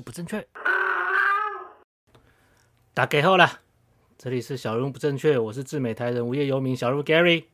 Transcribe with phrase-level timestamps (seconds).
[0.00, 0.46] 不正确。
[2.94, 3.60] 大家好啦，
[4.16, 7.44] 这里是小人物不正确，我是自美台人无业游民小人物 Gary。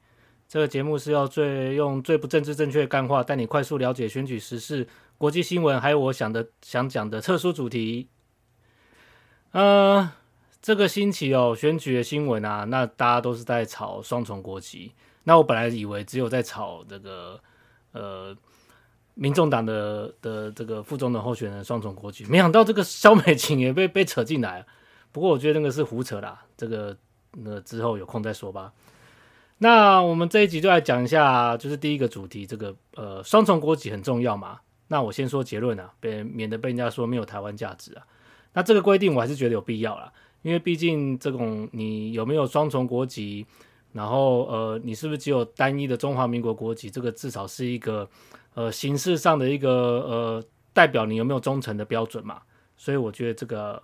[0.48, 4.86] 这个节目是要最用最不政治正确的干话，带你快速了解选举时事、
[5.18, 8.08] 国际新闻，还有我想的想讲的特殊主题。
[9.52, 10.12] 呃，
[10.62, 14.92] 这个星期哦，选举的新闻啊，那大家都是在炒双重国籍。
[15.24, 17.40] 那我本来以为只有在炒这个
[17.92, 18.36] 呃。
[19.14, 24.66] 民众党的的这个副总统候选人双重国籍，没想到这个萧美琴也被被扯进来。
[25.12, 26.96] 不过我觉得那个是胡扯啦，这个
[27.30, 28.72] 那之后有空再说吧。
[29.58, 34.58] 那我们这一集就来讲一下，就是第一个主题，这个呃双重国籍很重要嘛。
[34.88, 38.02] 那我先说结论啊，别免得被人家说没有台湾价值啊。
[38.54, 43.46] 那这个规定我还是觉得有必要啦，因为毕竟这种你有没有双重国籍，
[43.92, 48.08] 然后呃你是不是只有单一的中华民国国籍，这个至少是一个。
[48.54, 52.40] 呃，形式上的一个呃，代表你有没有忠诚的标准嘛？
[52.76, 53.82] 所以我觉得这个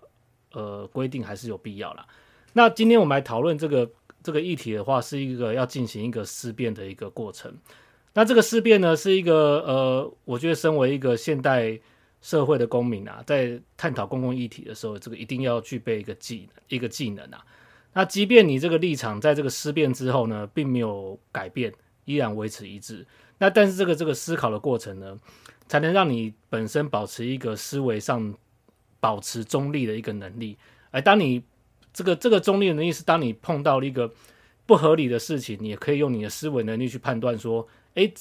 [0.52, 2.06] 呃规定还是有必要啦。
[2.52, 3.90] 那今天我们来讨论这个
[4.22, 7.52] 这个议题的话，是一个要进行一个思辨的一个过程。
[8.14, 11.78] 那这个思辨呢，是一个呃，我觉得身为一个现代
[12.20, 17.44] 社会的公民啊，在探讨公共议题的时候，这个一定要具备一个技能，一个技能啊。
[17.92, 21.72] 那即便你这个立场在这个思辨之后呢，并没有改变，
[22.04, 23.06] 依然维持一致。
[23.40, 25.18] 那但是这个这个思考的过程呢，
[25.66, 28.34] 才能让你本身保持一个思维上
[29.00, 30.58] 保持中立的一个能力。
[30.90, 31.42] 而当你
[31.90, 34.12] 这个这个中立的能力是，当你碰到了一个
[34.66, 38.12] 不合理的事情，你也可以用你的思维能力去判断说，诶，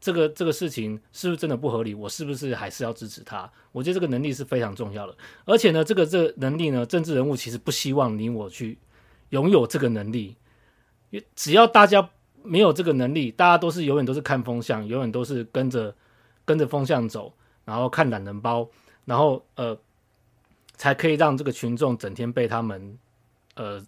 [0.00, 1.94] 这个这个事情是不是真的不合理？
[1.94, 3.52] 我是不是还是要支持他？
[3.72, 5.14] 我觉得这个能力是非常重要的。
[5.44, 8.78] 而且呢，这个这个能力呢，政治人物其实不希望你我去
[9.28, 10.34] 拥有这个能力，
[11.36, 12.08] 只要大家。
[12.44, 15.94] 没有这个能力，大家都是永远都是看风向，永远都是跟着
[16.44, 17.32] 跟着风向走，
[17.64, 18.68] 然后看懒人包，
[19.04, 19.76] 然后呃，
[20.76, 22.98] 才可以让这个群众整天被他们
[23.54, 23.82] 呃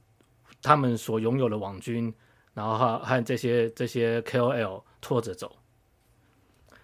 [0.62, 2.12] 他们所拥有的网军，
[2.54, 5.56] 然后和和这些这些 KOL 拖着走。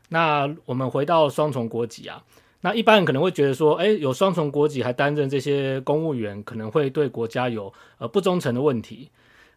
[0.08, 2.24] 那我们回到双重国籍啊，
[2.62, 9.10] 那一般人可能会觉得说，哎，有双重国籍还担任这些公务员，可能会对国家有呃不忠诚的问题。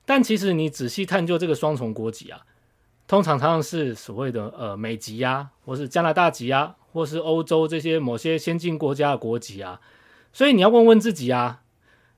[0.06, 2.46] 但其实你仔细探究这个双重国籍啊，
[3.08, 9.80] 通常常常是所谓的呃美籍啊，或是加拿大籍啊，或是欧洲这些某些先进国家的国籍啊。
[10.34, 11.62] 所以你要问问自己啊，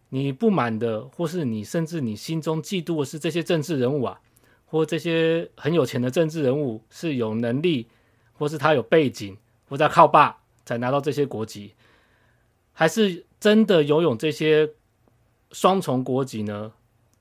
[0.10, 4.20] 你不满的，或是你甚至你心中嫉妒的是这些政治人物啊，
[4.66, 7.88] 或这些很有钱的政治人物是有能力，
[8.34, 9.38] 或是他有背景，
[9.70, 11.74] 或者靠爸才拿到这些国籍，
[12.74, 14.72] 还是真的拥有这些
[15.52, 16.72] 双重国籍呢？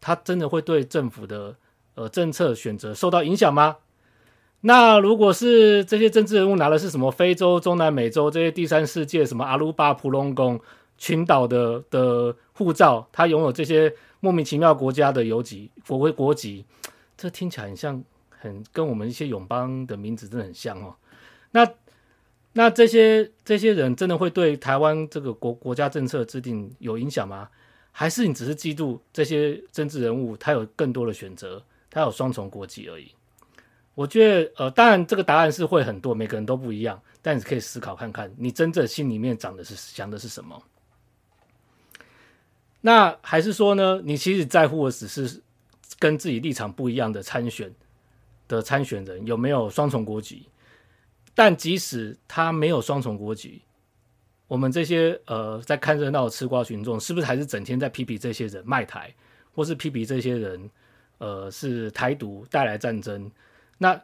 [0.05, 1.57] 他真的会对政府的
[1.95, 3.79] 呃政策选择受到影响吗？
[4.61, 10.61] 那如果是这些政治人物拿的是什么非洲、中南美洲这些第三世界什么阿鲁巴、普隆宫
[10.99, 16.67] 群岛的的护照，他拥有这些莫名其妙国家的游籍国徽国籍，
[17.17, 20.95] 这听起来很像，很跟我们一些友邦的名字真的很像哦。
[21.53, 21.67] 那
[22.53, 27.49] 那这些这些人真的会对台湾这个国国家政策制定有影响吗？
[27.97, 33.13] 还是你只是嫉妒这些政治人物，他有更多的选择，他有双重国籍而已。
[33.95, 40.61] 我觉得，呃，当然这个答案是会很多，每个人都不一样，但你可以思考看看，你真正心里面长的是想的是什么。
[42.81, 45.41] 那还是说呢，你其实在乎的只是
[46.01, 47.73] 跟自己立场不一样的参选
[48.49, 50.49] 的参选人有没有双重国籍？
[51.33, 53.63] 但即使他没有双重国籍。
[54.47, 59.15] 我们这些呃在看热闹的吃瓜群众，是不是还是整天在批评这些人卖台，
[59.55, 60.71] 或是批评这些人
[61.19, 63.31] 呃是台独带来战争？
[63.79, 64.01] 那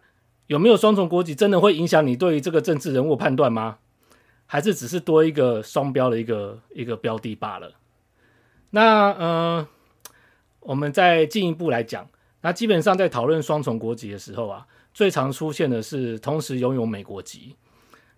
[0.47, 3.79] 有没有双重国籍真的会影响你对于这个政治人物判断吗？
[4.47, 7.73] 还是只是多一个双标的一个一个标的罢了？
[8.71, 9.69] 那呃，
[10.59, 12.09] 我们再进一步来讲，
[12.41, 17.55] 那基本上在讨论双重国籍的时候啊，最常出现的是同时拥有美国籍。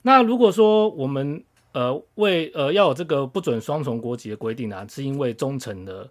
[0.00, 6.08] 那如果说我们呃，为呃要有这个不准双重国籍的规定啊，是因为忠诚的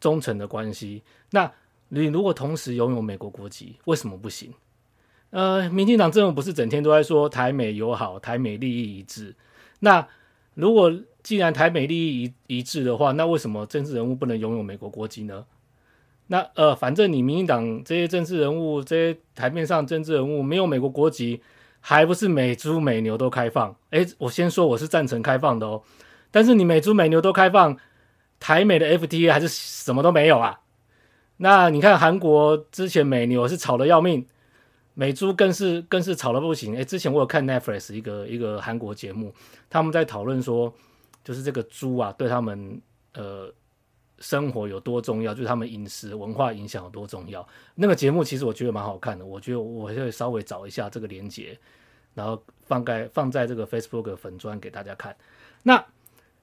[0.00, 1.02] 忠诚的关系。
[1.30, 1.52] 那
[1.88, 4.52] 你如果同时拥有美国国籍，为什么不行？
[5.30, 9.34] 呃，民进党政府不是整天都在说台美友好、台美利益一致？
[9.80, 10.08] 那
[10.54, 10.90] 如果
[11.22, 15.44] 既然台美利益一一致的话，那为什么政治人物不能拥有美国国籍呢？
[16.28, 21.42] 那呃，反正你民进党这些政治人物，这些台面上政治人物没有美国国籍。
[21.88, 23.72] 还不是美猪美牛都开放？
[23.90, 25.80] 诶，我先说我是赞成开放的哦。
[26.32, 27.76] 但是你美猪美牛都开放，
[28.40, 30.58] 台美的 FTA 还是什么都没有啊？
[31.36, 34.26] 那你看韩国之前美牛是吵得要命，
[34.94, 36.76] 美猪更是更是吵得不行。
[36.76, 39.32] 哎，之前我有看 Netflix 一个一个韩国节目，
[39.70, 40.74] 他们在讨论说，
[41.22, 42.82] 就是这个猪啊，对他们
[43.14, 43.48] 呃
[44.18, 47.46] 生活有多重要，就是他们饮食文化影响有多重要。
[47.74, 51.58] 那个节目其实我觉得蛮好看的，我觉得我会稍微找一下这个连接，
[52.14, 55.14] 然后放在放在这个 Facebook 粉专给大家看。
[55.62, 55.84] 那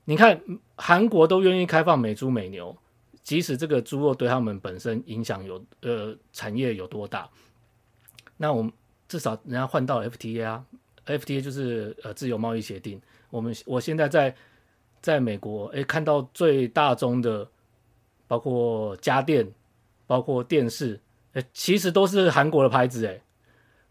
[0.05, 0.41] 你看，
[0.75, 2.75] 韩国都愿意开放美猪美牛，
[3.21, 7.29] 即使这个猪肉对他们本身影响有呃产业有多大，
[8.37, 8.71] 那我们
[9.07, 10.65] 至少人家换到 FTA 啊
[11.05, 13.01] ，FTA 就是呃自由贸易协定。
[13.29, 14.35] 我们我现在在
[15.01, 17.49] 在美国，诶，看到最大宗的，
[18.33, 19.47] 包括家电，
[20.07, 20.99] 包括电视，
[21.33, 23.21] 诶，其实都是韩国的牌子，诶，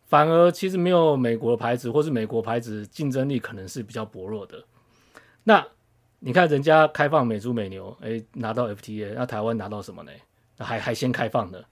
[0.06, 4.60] 反而其实没有美国的牌子，或是美国牌子竞争力可能是比较薄弱的。
[5.44, 5.64] 那
[6.18, 10.10] 你看人家开放美猪美牛，哎，拿到 FTA，那台湾拿到什么呢？
[10.58, 11.64] 还还先开放的，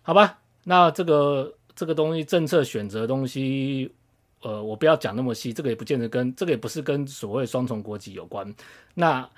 [0.00, 0.38] 好吧？
[0.64, 3.92] 那这个这个东西政策选择东西，
[4.40, 8.54] 呃，我不要讲那么细，这个也不见得跟这个也不是跟所谓双重国籍有关。
[8.94, 9.28] 那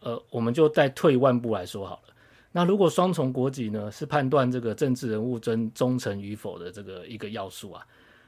[0.00, 2.13] 呃，我们就再退一万步来说好了。
[2.56, 7.84] 那如果双重国籍呢，是判断这个政治人物真忠诚与否的这个一个要素啊。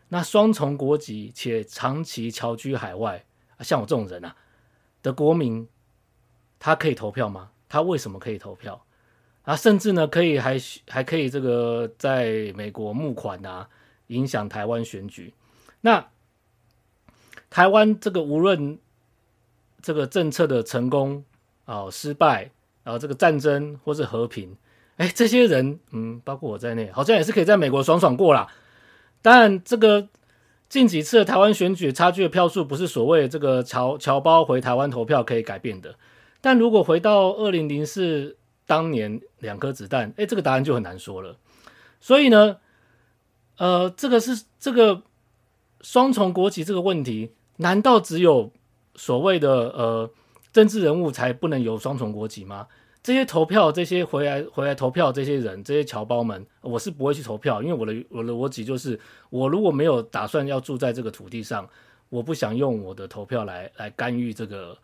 [0.09, 3.25] 那双重国籍且长期侨居海外，
[3.61, 4.37] 像我这种人啊
[5.03, 5.67] 的国民。
[6.59, 7.51] 他可以投票吗？
[7.69, 8.83] 他为什么可以投票？
[9.43, 10.57] 啊，甚至呢，可以还
[10.89, 13.69] 还可以这个在美国募款啊，
[14.07, 15.35] 影响台湾选举。
[15.83, 16.09] 那
[17.51, 18.79] 台湾这个无论
[19.83, 21.23] 这个政策的成功
[21.67, 22.51] 啊、失败，
[22.87, 24.57] 然后这个战争或是和平，
[24.97, 28.47] 哎，这些人，嗯，包括我在内，好像也是可以在美国爽爽过啦。
[29.23, 30.07] 当然，这个
[30.69, 35.97] 近几次台湾选举差距的票数，不是所谓这个侨侨胞回台湾投票可以改变的。
[36.41, 38.37] 但如果回到二零零四
[38.67, 41.37] 当年两颗子弹，哎，这个答案就很难说了。
[42.01, 42.59] 所以呢，
[43.59, 45.03] 呃，这个是这个
[45.81, 48.53] 双重国籍这个问题，难道只有
[48.95, 50.11] 所谓的呃
[50.57, 52.67] 政治人物才不能有双重国籍吗？
[53.03, 58.99] 这些投票，这些回来回来投票这些人，这些侨胞们，我是不会去投票，因为我的我的逻辑就是，
[59.29, 61.69] 我如果没有打算要住在这个土地上，
[62.09, 64.75] 我不想用我的投票来来干预这个。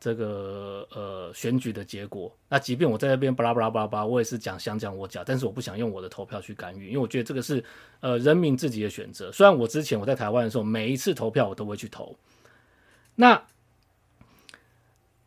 [0.00, 7.64] 这个呃选举的结果，那即便我在那边巴拉巴拉巴拉，我也是讲想讲我讲，但是我不想用我的投票去干预，因为我觉得这个是
[8.00, 9.32] 呃人民自己的选择。
[9.32, 12.14] 虽然我之前我在台湾的时候，每一次投票我都会去投，
[13.14, 13.42] 那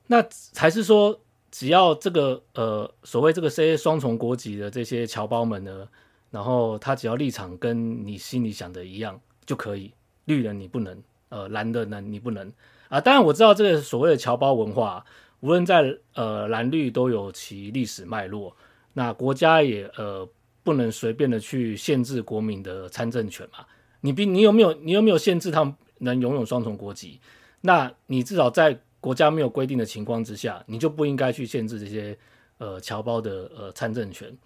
[0.07, 0.25] 那
[0.55, 1.19] 还是说，
[1.51, 5.87] 只要这个呃所谓这个 CA 双重国籍的这些侨胞们呢，
[6.31, 9.93] 然后他只要立场跟你心里想的一样就可以，
[10.25, 12.51] 绿人你不能，呃蓝的呢你不能。
[12.89, 15.05] 啊，当然我知道这个所谓的侨胞文化，
[15.41, 18.55] 无论在呃蓝绿都有其历史脉络。
[18.93, 20.27] 那国家也呃
[20.63, 23.65] 不能随便的去限制国民的参政权嘛。
[24.01, 27.19] 你比你有没有你有没有限制他们能拥有双重国籍？
[27.61, 32.17] 那你至少在国家没有规定的情况之下，你就不应该去限制这些
[32.57, 34.37] 呃侨胞的呃参政权。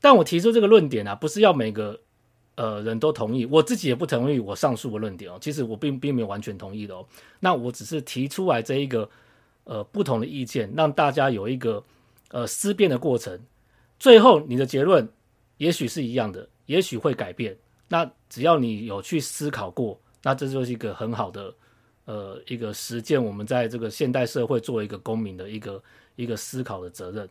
[0.00, 2.00] 但我提出这个论点啊，不是要每个。
[2.58, 5.36] 呃，人都同意，我自己也不同意我上述的论点哦。
[5.38, 7.06] 其实我并并没有完全同意的哦。
[7.38, 9.06] 那我只是提出来这一个
[9.64, 11.84] 呃不同的意见，让大家有一个
[12.30, 13.38] 呃思辨的过程。
[13.98, 15.06] 最后你的结论
[15.58, 17.54] 也许是一样的，也许会改变。
[17.88, 21.54] 那只要你有去思考过，那这就是一个很好的
[22.06, 25.82] 呃一个实践我们在这个现代社会作为一个公民的一个
[26.16, 27.28] 一个思考的责任。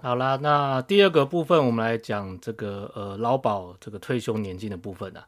[0.00, 5.26] 好啦，那第二个部分我们来讲这个呃劳保这个退休年金的部分啊。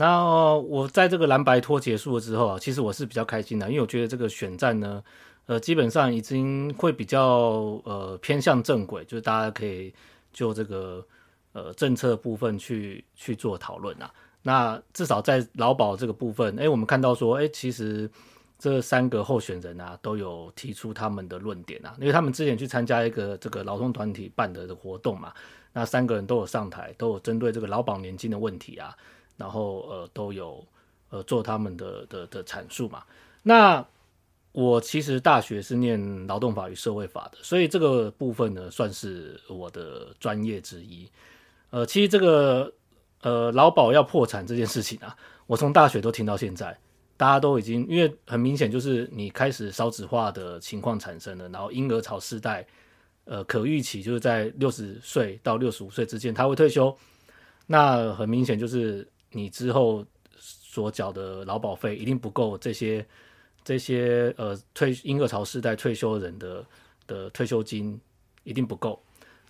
[0.00, 5.02] 那、我在这个蓝白拖结束了之后啊，其实我是比较开心的，因为我觉得这个选战呢，
[5.46, 9.92] 呃，基本上已经会比较呃偏向正轨，就是大家可以
[10.32, 11.04] 就这个
[11.52, 14.08] 呃政策部分去去做讨论啊。
[14.42, 18.10] 那至少在劳保这个部分，诶，我们看到说，诶，其实。
[18.60, 25.32] 这三个候选人啊，都有提出他们的论点啊，因为他们之前去参加一个这个劳动团体办的活动嘛，
[25.72, 28.92] 那三个人都有上台，都有针对这个劳保年金的问题啊，
[29.36, 30.66] 然后呃都有
[31.10, 33.04] 呃做他们的的的阐述嘛。
[33.44, 33.86] 那
[34.50, 41.08] 我其实大学是念劳动法与社会法的，所以这个部分呢算是我的专业之一。
[41.70, 42.72] 呃，其实这个
[43.22, 46.76] 呃劳保要破产这件事情啊，我从大学都听到现在。
[47.16, 52.64] 大家都已经，因为很明显就是你开始少子化的情况产生了，然后婴儿潮世代，
[53.24, 56.96] 呃，可预期就是在六十岁到六十五岁之间他会退休，
[57.66, 60.06] 那很明显就是你之后
[60.36, 63.04] 所缴的劳保费一定不够这些
[63.64, 66.64] 这些呃退婴儿潮世代退休人的
[67.08, 68.00] 的退休金
[68.44, 69.02] 一定不够，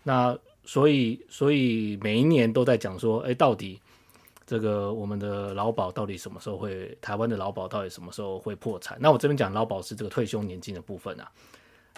[0.02, 0.34] 那
[0.68, 3.80] 所以所以每一年都在讲说，哎，到底
[4.46, 8.98] 这个我们的劳保到底什么时候会，台湾的劳保到底什么时候会破产？
[9.00, 11.32] 那我这边讲劳保是这个退休年金的部分啊。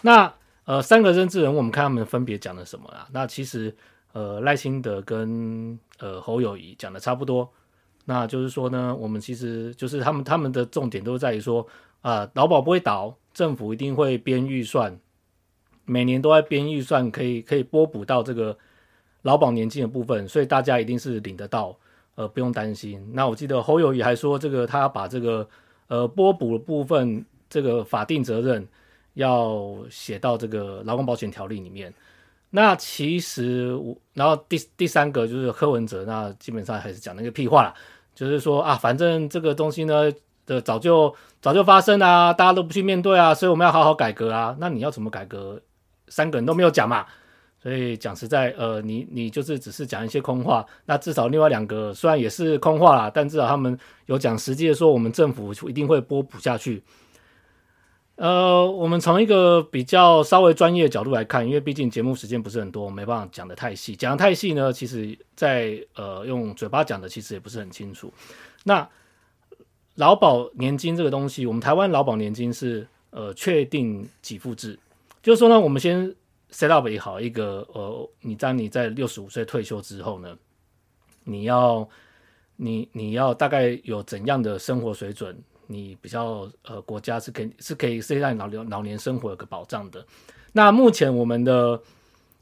[0.02, 0.32] 那
[0.66, 3.08] 呃，三个认知人，我们看他们分别讲了什么啊？
[3.10, 3.74] 那其实
[4.12, 7.50] 呃，赖清德跟呃侯友谊讲的差不多。
[8.04, 11.66] 那就是说呢，我们其实就是他们他们的重点都在于说
[12.02, 14.96] 啊，劳保不会倒，政府一定会编预算，
[15.90, 18.56] 每年都在编预算，可以可以拨补到这个
[19.22, 21.76] 劳保年金的部分，所以大家一定是领得到，
[22.14, 23.04] 呃，不用担心。
[23.12, 25.48] 那我记得侯友宜还说，这个他把这个
[25.88, 28.66] 呃拨补的部分，这个法定责任
[29.14, 31.92] 要写到这个劳工保险条例里面。
[32.50, 37.74] 那其实我，然后第第三个就是柯文哲，那基本上还是讲那个屁话啦，
[38.14, 40.10] 就是说啊，反正这个东西呢
[40.46, 44.56] 的早就早就发生啊，大家都不去面对啊，所以我们要好好改革啊。
[44.58, 45.60] 那你要怎么改革？
[46.10, 47.06] 三个人都没有讲嘛，
[47.62, 50.66] 所以讲实在，呃，你你就是只是讲一些空话。
[50.84, 56.82] 那至少另外两个虽然也是空话啦，但至少他们有讲实际的说，我们政府一定会拨补下去。
[58.16, 63.96] 呃，我们从一个比较稍微专业的角度来看，因为毕竟节目时间不是很多，没办法讲得太细。
[63.96, 68.12] 讲得太细呢，其实在呃用嘴巴讲的其实也不是很清楚。
[68.64, 68.86] 那
[69.94, 74.78] 劳保年金这个东西，我们台湾劳保年金是呃确定给付制，
[75.22, 76.14] 就是说呢，我们先
[76.50, 80.36] set up 也好一个呃，你当你在六十五岁退休之后呢，
[81.24, 81.88] 你要
[82.56, 85.36] 你你要大概有怎样的生活水准？
[85.66, 90.04] 你比较呃，国家是可以是可以是在老年老年生活有个保障的。
[90.52, 91.80] 那目前我们的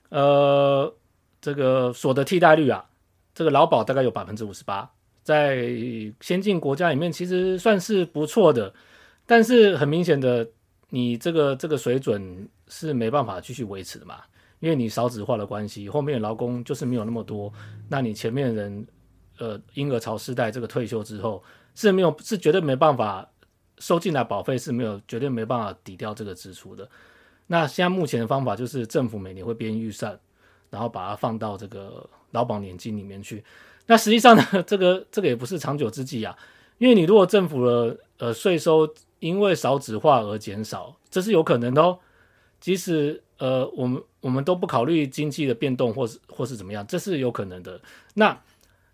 [0.08, 0.94] 呃
[1.40, 2.88] 这个所得替代率啊，
[3.34, 4.90] 这个劳保大概有百分之五十八，
[5.22, 5.68] 在
[6.22, 8.72] 先进国家里面其实算是不错的。
[9.26, 10.48] 但是很明显的，
[10.90, 14.20] 你这个这个水准是没办法继续维持的嘛，
[14.60, 17.52] 因为你少子化的关系，后面劳工就是没有那么多。
[17.88, 18.86] 那你前面人
[19.38, 21.42] 呃婴儿潮世代这个退休之后。
[21.74, 23.24] 是没有，是绝对没办法
[23.78, 26.88] 收进来保费是没有，绝对没办法抵掉这个支出的。
[27.46, 30.18] 那现在目前的方法就是政府每年会编预算，
[30.70, 33.44] 然后把它放到这个劳保年金里面去。
[33.86, 36.36] 那实际上呢，这个这个也不是长久之计啊，
[36.78, 41.98] 因为你如果政府的呃税收因为少子化而减少，这是有可能的哦。
[42.60, 47.80] 即使呃我们我们都不考虑经济的变动或是或是怎么样，这是有可能的。
[48.14, 48.36] 那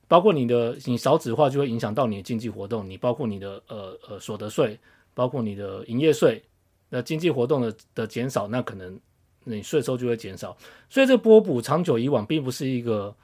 [0.06, 4.78] 包括你的你少子化就会影响到你的经济活动，你包括你的呃呃所得税，
[5.14, 6.42] 包括你的营业税，
[6.90, 9.00] 那经济活动的的减少，那可能
[9.44, 10.54] 你税收就会减少，
[10.90, 13.14] 所以这波补长久以往并不是一个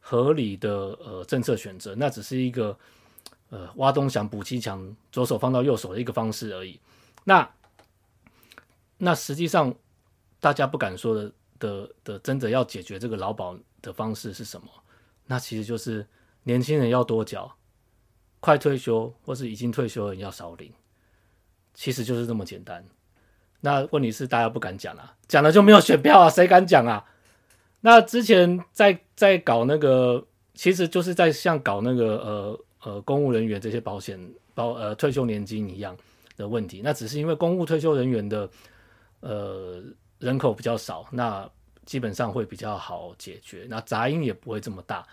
[0.00, 2.76] 合理的呃政策选择，那只是一个
[3.52, 6.80] 呃挖东墙补西墙，左手放到右手的一个方式而已。
[7.22, 7.48] 那
[8.98, 9.72] 那实际上
[10.40, 14.66] 大家不敢说的的的真的要解决这个劳保的方式是什么？
[15.26, 16.04] 那其实就是。
[16.44, 17.54] 年轻人要多缴，
[18.40, 20.72] 快退休或是已经退休的人要少领，
[21.72, 22.84] 其实就是这么简单。
[23.60, 27.04] 那问题是大家不敢讲啊，讲了就没有选票啊，谁敢讲啊？
[27.82, 34.18] 那之前在在搞那个，其实就是在像搞那个呃呃公务人员这些保险
[34.54, 35.96] 保呃退休年金一样
[36.36, 36.80] 的问题。
[36.82, 38.48] 那只是因为公务退休人员的
[39.20, 39.82] 呃
[40.18, 41.48] 人口比较少，那
[41.84, 45.06] 基本上会比较好解决，那杂音也不会这么大。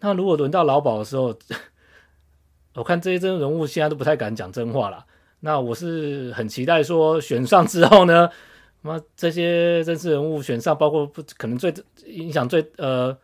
[0.00, 1.36] 那如果轮到劳保的时候，
[2.74, 5.04] 我看这些真人物现在都不太敢讲真话了。
[5.40, 8.28] 那我是很期待说选上之后呢，
[8.80, 11.72] 那这些政治人物选上，包括不可能最
[12.06, 13.16] 影响最呃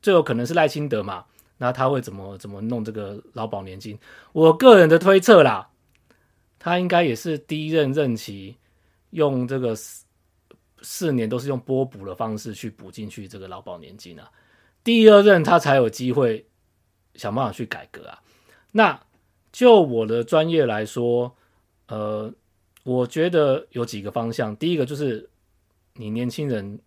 [0.00, 1.24] 最有可能是赖清德嘛？
[1.58, 3.98] 那他会怎么怎么弄这个劳保年金？
[4.32, 5.68] 我个人的推测啦，
[6.58, 8.56] 他应该也是第一任任期
[9.10, 10.04] 用这个四
[10.82, 14.30] 四年都是用拨补的方式去补进去这个劳保年金啊。
[14.84, 16.46] 第二任他才有机会
[17.14, 18.22] 想办法去改革啊。
[18.70, 19.00] 那
[19.50, 21.34] 就我的专业来说，
[21.88, 22.30] 呃，
[22.84, 24.54] 我觉得有几个方向。
[24.56, 25.28] 第一个就是
[25.94, 26.78] 你年轻人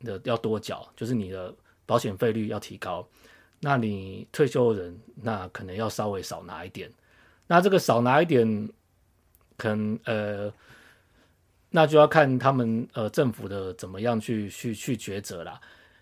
[0.00, 1.52] 的要多缴，就是你的
[1.84, 3.06] 保险费率要提高。
[3.64, 6.90] 那你退休人那可能要稍微少拿一点。
[7.46, 8.68] 那这个少拿一点，
[9.56, 10.52] 可能呃，
[11.70, 15.60] 那就要看他们呃政府的怎么样去去去抉择啦。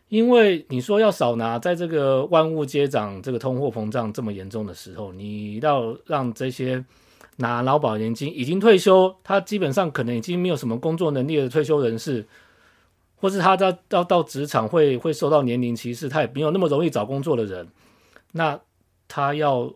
[0.09, 6.85] 因为你说要少拿，在这个万物皆涨、这个通货膨胀这么严重的时候，你要让这些
[7.37, 12.27] 拿劳保年金已经退休，他基本上可能已经没有什么工作能力的退休人士，
[13.21, 17.69] 或是他到到到职场会会受到年龄歧视，他也没有那么容易找工作的人，
[18.33, 18.59] 那
[19.07, 19.71] 他要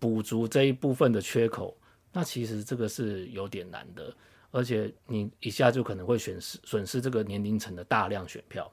[0.00, 1.76] 补足这一部分的缺口，
[2.12, 4.12] 那其实这个是有点难的，
[4.50, 8.68] 而且你一下就可能会损失损失这个年龄层的大量选票。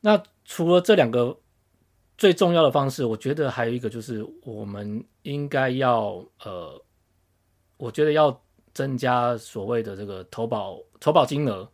[0.00, 1.36] 那除了这两个
[2.16, 6.80] 最重要的方式，我觉得还有一个就是我们应该要呃，
[7.78, 8.40] 我觉得要
[8.72, 11.68] 增加所谓的这个投保投保金额。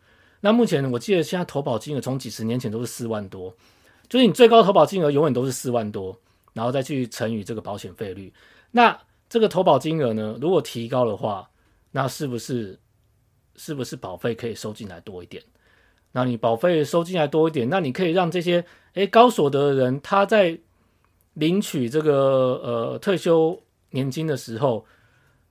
[0.44, 3.56] 那目前我记得现在投保金额从几十年前都是四万多，
[4.10, 6.14] 就是你最高投保金额永远都是四万多，
[6.52, 8.30] 然后再去乘以这个保险费率。
[8.70, 11.48] 那这个投保金额呢，如果提高的话，
[11.92, 12.78] 那是不是
[13.56, 15.42] 是不是保费可以收进来多一点？
[16.12, 20.58] 那你保费收进来多一点，那你可以让这些诶高所得的人，他在
[21.32, 23.58] 领取这个呃退休
[23.92, 24.84] 年金的时候，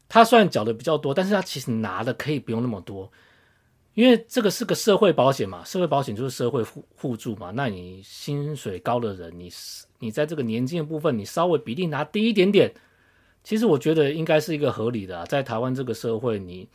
[0.07, 3.12] 他虽然缴的比较多，但是他其实拿的可以不用那么多，
[3.93, 7.51] 因为这个是个社会保险嘛，社会保险就是社会互互助嘛。
[7.51, 9.51] 那你薪水高的人，你
[10.00, 12.73] 你在这个年金的部分，你稍微比例拿低一点点，
[13.43, 15.25] 其实我觉得应该是一个合理的啊。
[15.25, 16.67] 在台湾这个社会，你。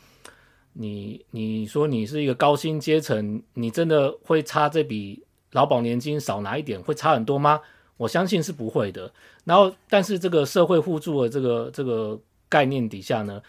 [0.80, 5.20] 你你说你是一个高薪阶层，你真的会差这笔
[5.50, 7.60] 劳保年金少拿一点，会差很多吗？
[7.96, 9.12] 我相信是不会的。
[9.42, 13.42] 然后，但是这个社会互助的这个这个概念底下呢，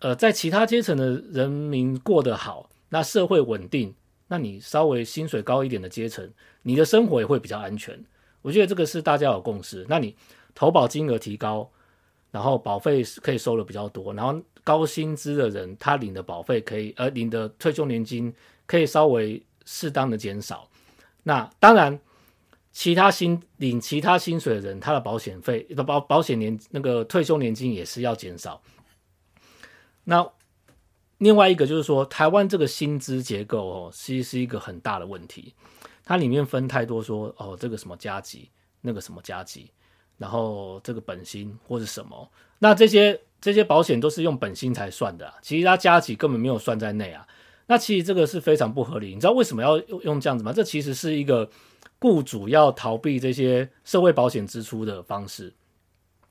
[0.00, 3.94] 呃，在其他阶层的人民过得好，那社会稳定，
[4.28, 6.30] 那你稍微薪水高一点的阶层，
[6.62, 7.98] 你的生活也会比较安全。
[8.42, 9.84] 我觉得这个是大家有共识。
[9.88, 10.14] 那你
[10.54, 11.70] 投保金额提高，
[12.30, 14.42] 然后保费可以收的比较多，然后。
[14.66, 18.34] 高薪资的人，他领的保费可以，呃，领的退休年金
[18.66, 20.68] 可以稍微适当的减少。
[21.22, 21.96] 那当然，
[22.72, 28.60] 其他薪领其他薪水的人，他的保险费保保险年那个退休年金也是要减少。
[30.02, 30.28] 那
[31.18, 35.54] 另外一个就是说，台湾这个薪资结构哦，其实是一个很大的问题。
[36.04, 38.50] 它里面分太多说，哦，这个什么加级，
[38.80, 39.70] 那个什么加级，
[40.18, 43.20] 然后这个本薪或者什么，那这些。
[43.38, 47.24] 这些保险都是用本薪才算的，其实它加级根本没有算在内啊。
[47.66, 49.14] 那其实这个是非常不合理。
[49.14, 50.52] 你知道为什么要用用这样子吗？
[50.54, 51.48] 这其实是一个
[52.00, 55.52] 雇主要逃避这些社会保险支出的方式。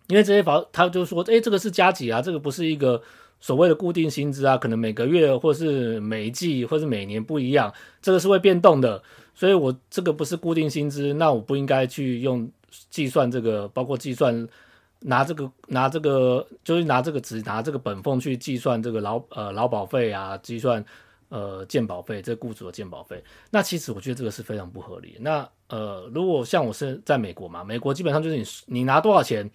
[0.08, 3.02] 因为这些保，他就说，诶，这个是加级啊，这个不是一个
[3.46, 9.04] 所谓的固定薪资啊，可能每个月或是每一季或是每年不一样，这个是会变动的。
[9.36, 12.50] 所以我这个不是固定薪资，那我不应该去用
[12.90, 14.48] 计算这个，包括计算。
[15.02, 20.84] 拿这个拿这个就是拿这个只拿这个本俸去计算这个劳呃劳保费啊，计算
[21.30, 23.24] 呃健保费，这、雇主的健保费。
[23.52, 25.16] 那其实我觉得这个是非常不合理。
[25.20, 29.48] 那呃，如果像我是在美国嘛，美国基本上就是你你拿多少钱，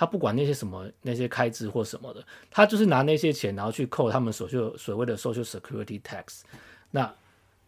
[0.00, 6.40] 他不管那些什么那些开支或什么的，他就是拿那些钱然后去扣他们所就所谓的 Social Security Tax。
[6.90, 7.14] 那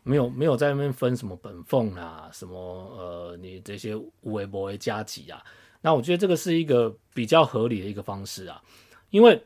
[0.03, 3.91] 没有没有在那边分什么本俸啊，什么呃你这些
[4.23, 5.45] 有的没的加给啊。
[5.83, 8.63] 那我觉得这个是一个比较合理的一个方式啊，
[9.11, 9.45] 因为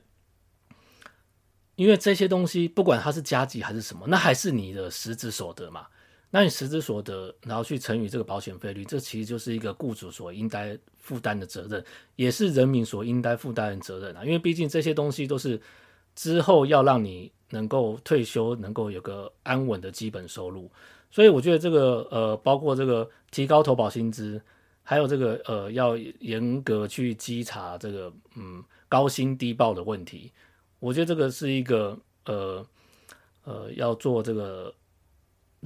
[1.75, 5.88] 因为这些东西不管它是加给还是什么，那还是你的实质所得嘛。
[6.30, 11.84] 那你实质所得，然后去乘以这个保险费率，这其实就是一个雇主所应该负担的责任，
[12.16, 14.24] 也是人民所应该负担的责任啊。
[14.24, 15.60] 因为毕竟这些东西都是
[16.14, 20.70] 之后要让你能够退休，能够有个安稳的基本收入。
[21.10, 24.40] 所以我觉得这个呃，包括这个提高投保薪资。
[24.88, 30.30] 还有这个呃，要严格去稽查这个嗯高薪低报的问题，
[30.78, 32.64] 我觉得这个是一个呃
[33.42, 34.72] 呃要做这个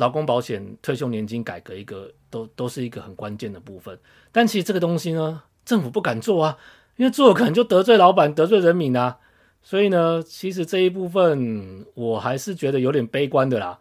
[0.00, 3.96] 劳工保险退休年金改革一个都都是一个很关键的部分。
[4.32, 6.56] 但其实这个东西呢，政府不敢做啊，
[6.96, 9.18] 因为做了可能就得罪老板、得罪人民啊。
[9.62, 13.78] 所以呢，其实这一部分我还是觉得有点悲观的啦。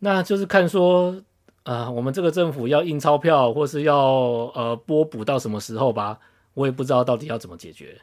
[0.00, 1.22] 那就是看说。
[1.64, 3.96] 啊、我们这个政府要印钞票，或是要
[4.52, 6.18] 呃拨补到什么时候吧？
[6.54, 8.00] 我也不知道到底要怎么解决。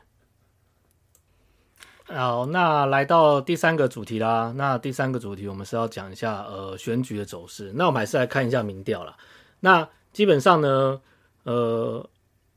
[2.11, 4.51] 好，那来到第三个主题啦。
[4.55, 7.71] 那第三个主题，我们是要讲一下呃选举的走势。
[7.75, 9.15] 那我们还是来看一下民调啦。
[9.59, 10.99] 那基本上呢，
[11.43, 12.09] 呃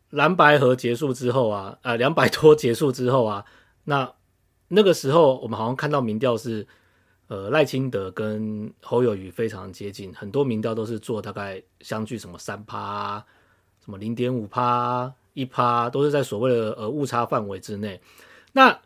[0.09, 3.45] 蓝白合结束之后啊，呃两百多结束之后啊，
[3.85, 4.11] 那
[4.69, 6.67] 那个时候我们好像看到民调是。
[7.29, 13.25] 呃，赖清德跟侯友宜非常接近，很多民调都是做大概相距什么三趴，
[13.83, 17.99] 什么零点五趴、一趴，都是在所谓的呃误差范围之内。
[18.53, 18.79] 那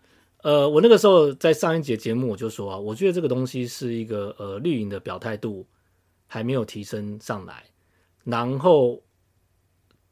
[0.42, 5.66] 呃，我那个时候在上一节节目我就说啊，我觉得这个东西是一个呃绿营的表态度
[6.26, 7.64] 还没有提升上来，
[8.24, 9.02] 然后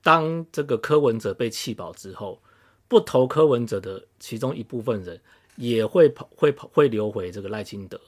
[0.03, 2.43] 当这个柯文哲被弃保之后，
[2.89, 5.21] 不投柯文哲的其中一部分人
[5.57, 8.01] 也会跑会跑会流回这个赖清德。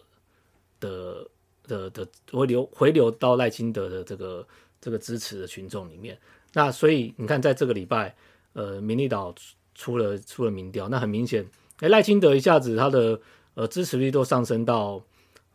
[0.79, 1.27] 的
[1.67, 4.47] 的的会流回流到赖清德的这个
[4.79, 6.19] 这个支持的群众里面，
[6.53, 8.15] 那所以你看，在这个礼拜，
[8.53, 9.35] 呃，民意岛
[9.75, 11.49] 出了出了民调，那很明显，
[11.81, 13.21] 哎，赖清德一下子他的
[13.55, 15.03] 呃支持率都上升到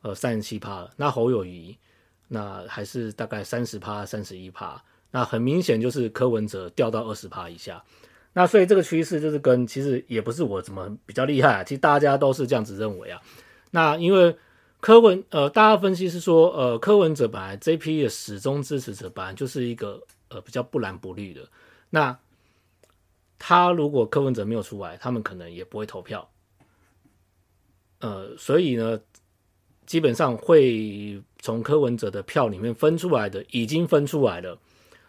[0.01, 1.77] 呃三十七趴了，那侯友谊
[2.27, 4.81] 那还是大概三十趴三十一趴，
[5.11, 7.83] 那很明显就是柯文哲掉到二十趴以下。
[8.33, 13.21] 那所以这个趋势就是跟其实也不是我怎么比较厉害啊，其实大家都是这样子认为啊。
[13.71, 14.35] 那因为
[14.79, 21.41] 柯文呃，大家分析是说，呃，柯文哲本来这批的始终支持者本来就是一个呃比较不蓝不绿的。
[21.89, 22.17] 那
[23.43, 26.29] 他如果柯文哲没有出来，他们可能也不会投票。
[27.99, 28.99] 呃，所以呢，
[29.87, 34.55] 基本上会从柯文哲的票里面分出来的已经分出来了，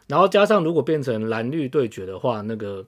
[0.06, 2.86] 然后加上如果变成蓝绿对决的话，那个。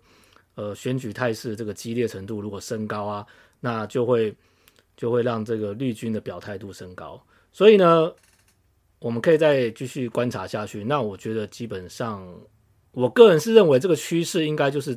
[0.56, 3.26] 呃，选举态势这个激烈程度如果升高啊，
[3.58, 4.32] 那就会
[4.96, 7.20] 就会让这个绿军的表态度升高。
[7.50, 8.14] 所以呢，
[9.00, 10.84] 我们可以再继续观察下去。
[10.84, 12.24] 那我觉得基本上，
[12.92, 14.96] 我个人是认为这个趋势应该就是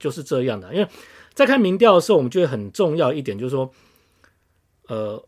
[0.00, 0.74] 就是这样的。
[0.74, 0.88] 因为
[1.32, 3.70] 在看民调的时候，我们觉得很重要一点就是说，
[4.88, 5.24] 呃，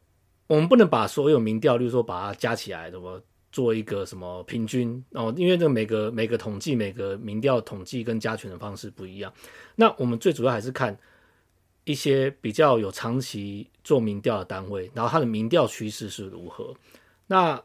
[0.48, 3.22] 我们不能把所有民调，例如说把它加起来，怎么？
[3.52, 5.30] 做一个什么平均哦？
[5.36, 9.30] 因为这个每个每个统计每个民调统计跟加权的方式不一样。
[9.76, 10.98] 那我们最主要还是看
[11.84, 16.74] 一些比较有长期做民调的单位，然后它的民调趋势是如何。
[17.26, 17.62] 那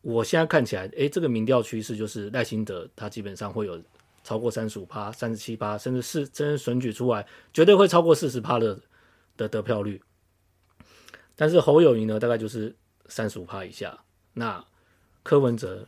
[0.00, 3.78] 我现在看起来，诶，这个民调趋势就是赖清德他基本上会有
[4.24, 8.76] 超过三十五趴、三十七趴，甚至是真选举出来绝对会超过四十趴的
[9.36, 10.02] 的得票率。
[11.36, 12.74] 但是侯友宜呢，大概就是
[13.06, 13.96] 三十五趴以下。
[14.32, 14.64] 那
[15.22, 15.86] 柯文哲，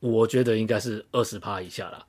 [0.00, 2.04] 我觉得应该是二十趴以下了。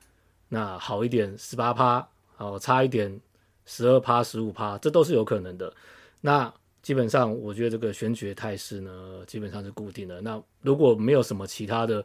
[0.48, 3.20] 那好一点十八趴，好差一点
[3.66, 5.72] 十二趴、十五趴，这都是有可能的。
[6.20, 10.20] 那基本上，我觉得这个选举的态势呢，基本上是固定的。
[10.22, 12.04] 那如果没有什么其他的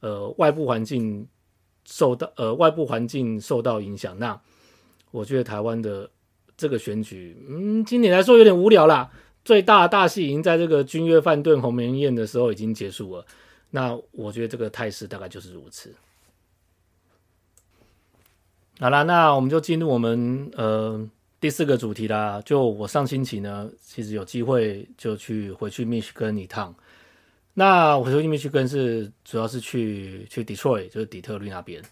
[0.00, 1.26] 呃外部环境
[1.84, 4.40] 受到呃外部环境受到影响，那
[5.10, 6.08] 我觉得台湾的
[6.56, 9.10] 这个选举，嗯，今年来说有点无聊啦。
[9.44, 13.26] 最大的大戏已经在这个君悦饭店鸿门宴的时候已经结束了。
[13.70, 15.92] 那我觉得这个态势大概就是如此。
[18.78, 21.08] 好啦，那我们就进入我们呃
[21.40, 22.40] 第四个主题啦。
[22.44, 26.74] 就我上星期呢，其实有机会就去回去密西根一趟。
[27.54, 31.82] 那我回去密西根是主要是去去 Detroit，就是底特律那边。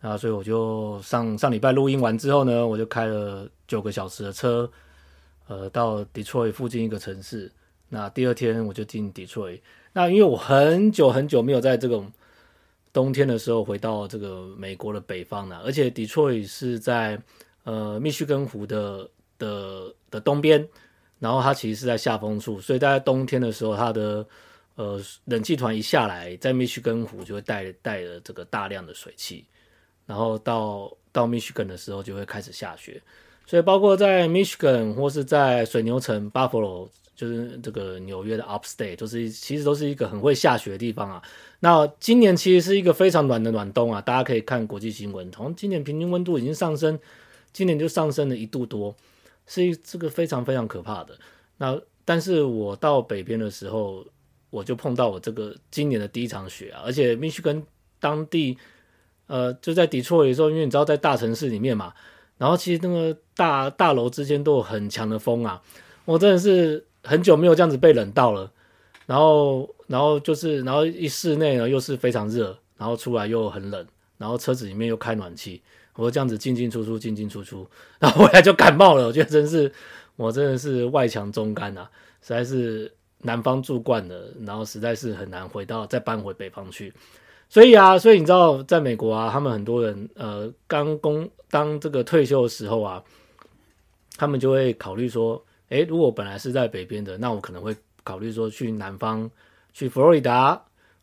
[0.00, 4.70] 然后所以我就上上礼拜录音完之后呢，我就开了九个小时的车，
[5.48, 7.50] 呃，到 Detroit 附近一个城市。
[7.88, 9.60] 那第二天我就进 Detroit。
[9.92, 12.12] 那因为我很久很久没有在这种
[12.92, 17.20] 冬天的时候回到这个美国的北方了，而且 Detroit 是在
[17.64, 19.08] 呃密西根湖的
[19.38, 20.68] 的的东边，
[21.18, 24.24] 然后它其实是在下风处，所以大概冬天的时候，它的
[24.78, 29.44] 呃冷气团一下来，在密西根湖就会带带了这个大量的水汽，
[30.06, 33.02] 然后到到密西根的时候就会开始下雪，
[33.44, 36.88] 所以包括在密西根或是在水牛城 Buffalo。
[37.18, 41.20] 就是这个纽约的 Upstate，就是其实都是一个很会下雪的地方啊。
[41.58, 46.96] 那今年其实是一个非常暖的暖冬啊，大家可以看国际新闻，从今年平均温度已经上升，
[47.52, 48.94] 今年就上升了一度多，
[49.48, 51.18] 是这个非常非常可怕的。
[51.56, 54.06] 那但是我到北边的时候，
[54.50, 57.62] 我就碰到我这个今年的第一场雪啊，而且密西根
[58.00, 58.56] 当地，
[59.26, 61.92] 呃，就在底特律的时候，因为你知道在大城市里面嘛，
[62.36, 65.62] 然后其实那个大大楼之间都有很强的风啊，
[66.04, 66.84] 我真的是。
[67.04, 68.52] 很久没有这样子被冷到了，
[69.06, 73.86] 然后，然后就是，然后一室内呢又是非常热，然后出来又很冷，
[74.18, 75.62] 然后车子里面又开暖气，
[75.94, 77.66] 我这样子进进出出，进进出出，
[78.00, 79.06] 然后回来就感冒了。
[79.06, 79.72] 我觉得真是，
[80.16, 81.88] 我真的是外强中干啊，
[82.20, 86.92] 实在是南方住惯了，然后实在是很难回到再搬回北方去。
[87.48, 93.02] 所以啊，所以你知道，在美国啊，他们很多人呃刚工当这个退休的时候啊，
[94.16, 95.42] 他们就会考虑说。
[95.70, 99.30] 诶，如果本来是在北边的，那我可能会考虑说去南方，
[99.74, 100.58] 去佛罗里达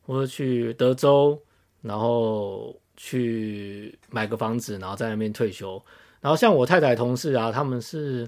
[0.08, 1.40] 或者去德州，
[1.84, 5.80] 然后去买个房子，然后在那边退休。
[6.20, 8.28] 然后像我太太同事啊，他们是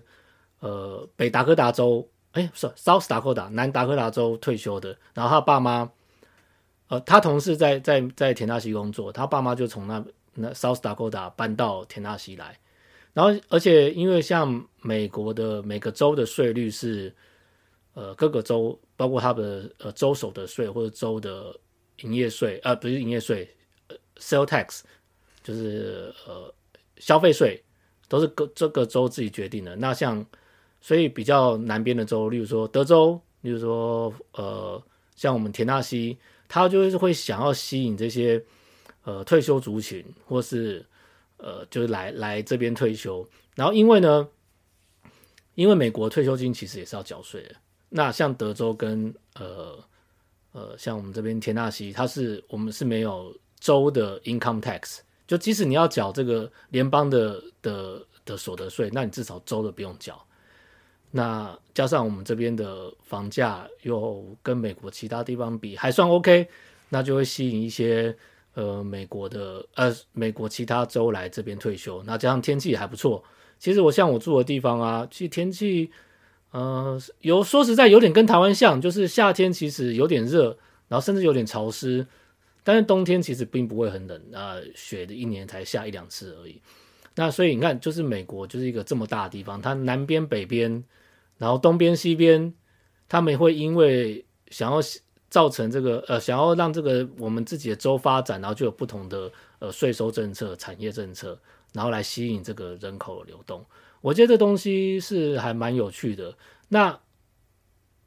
[0.60, 4.98] 呃北达科达州，诶，不是 South Dakota 南达科达州退休的。
[5.14, 5.92] 然后他爸妈，
[6.88, 12.58] 呃，他同事在在在田纳西工作，他爸妈就从那那 South Dakota 搬到田纳西来。
[13.14, 17.12] 然后，而且因为像美国的每个州的税率是，
[17.96, 21.60] 呃，各个州包括他的呃州首的税或者州的
[22.02, 23.50] 营业税，呃，不是营业税，
[23.88, 24.82] 呃，sale tax，
[25.42, 26.54] 就是呃
[26.98, 27.64] 消费税，
[28.08, 29.76] 都是各这个州自己决定的。
[29.78, 30.24] 那像，
[30.82, 34.82] 所以比较南边的州，例如说德州，例如说呃，
[35.16, 38.44] 像我们田纳西，他就是会想要吸引这些
[39.04, 40.86] 呃退休族群，或是。
[41.40, 44.28] 呃，就是来来这边退休，然后因为呢，
[45.54, 47.54] 因为美国退休金其实也是要缴税的。
[47.90, 49.78] 那像德州跟呃
[50.52, 60.20] 呃，像我们这边田纳西，它是我们是没有州的 income tax，就即使你要缴这个联邦的的的所得税，那你至少州的不用缴。
[61.12, 66.48] 那加上我们这边的房价又跟美国其他地方比还算 OK，
[66.90, 68.16] 那就会吸引一些
[68.56, 72.04] 呃美国的呃美国其他州来这边退休。
[72.04, 73.24] 那加上天气也还不错，
[73.58, 75.90] 其实我像我住的地方啊，其实天气
[76.52, 80.58] 呃有说实在有点跟台湾像，就是夏天其实有点热，
[80.90, 82.06] 然后甚至有点潮湿，
[82.66, 86.62] 但是冬天其实并不会很冷啊，雪的一年才下一两次而已。
[87.16, 90.84] 那所以你看，就是美国就是一个这么大的地方，它南边北边。
[91.38, 92.54] 然后东边西边，
[93.08, 94.80] 他们会因为想要
[95.30, 101.38] 造成这个呃，想要让这个我们自己的州发展，然后就有不同的呃税收政策、产业政策，
[101.74, 103.64] 然后来吸引这个人口流动。
[104.02, 106.34] 我觉得这东西是还蛮有趣的。
[106.70, 106.98] 那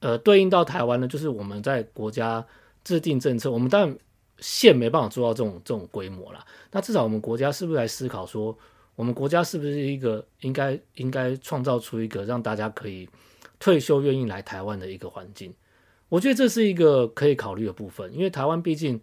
[0.00, 2.44] 呃，对应到台湾呢，就是我们在国家
[2.82, 3.98] 制定政策，我们当然
[4.38, 6.44] 县没办法做到这种这种规模啦。
[6.72, 8.56] 那至少我们国家是不是来思考说？
[8.96, 13.08] 我们国家是不是一个应该应该创造出一个让大家可以
[13.58, 15.54] 退休愿意来台湾的一个环境？
[16.08, 19.00] 我觉得这是一个可以考虑的部分，因为台湾毕竟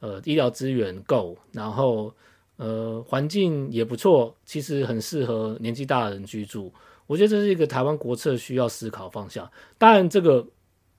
[0.00, 2.12] 呃医疗资源够，然后
[2.56, 6.72] 呃环境也不错，其实很适合年纪大的人居住。
[7.06, 9.50] 我觉得这是一个台湾国策需要思考方向。
[9.78, 10.46] 当然，这个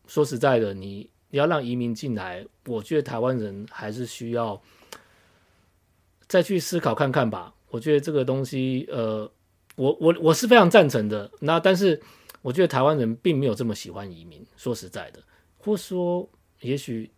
[0.07, 4.59] 说实在的，你你要让移民进来，我觉得台湾人还是需要
[6.27, 7.53] 再去思考看看吧。
[7.69, 9.29] 我觉得这个东西，呃，
[9.75, 11.29] 我我我是非常赞成的。
[11.39, 12.01] 那但是，
[12.41, 14.45] 我觉得台湾人并没有这么喜欢移民。
[14.57, 15.19] 说实在的，
[15.57, 16.27] 或说，
[16.61, 17.09] 也许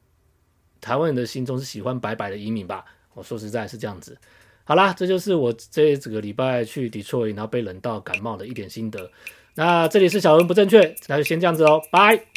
[0.79, 2.85] 台湾人的心中是喜欢白白的移民吧。
[3.13, 4.17] 我说实在是这样子。
[4.63, 9.11] 好啦，这就是我这几个礼拜去 Detroit，然后被冷到感冒的一点心得。
[9.55, 12.30] 那这里是小文不正确，那就先这样子哦，拜。